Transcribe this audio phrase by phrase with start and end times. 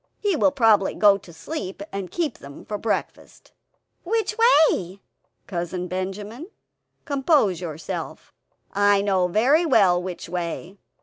[0.19, 3.51] He will probably go to sleep, and keep them for breakfast."
[4.03, 4.35] "Which
[4.71, 4.99] way?"
[5.45, 6.47] "Cousin Benjamin,
[7.05, 8.33] compose yourself.
[8.73, 10.79] I know very well which way.